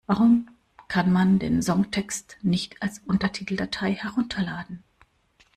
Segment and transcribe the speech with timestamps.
[0.07, 0.47] Warum
[0.87, 4.83] kann man den Songtext nicht als Untertiteldatei herunterladen?